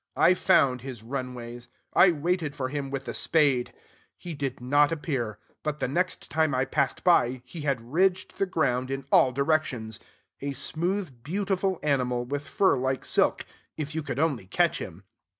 [0.15, 1.67] I found his run ways.
[1.93, 3.71] I waited for him with a spade.
[4.17, 8.47] He did not appear; but, the next time I passed by, he had ridged the
[8.47, 9.99] ground in all directions,
[10.39, 13.45] a smooth, beautiful animal, with fur like silk,
[13.77, 15.03] if you could only catch him.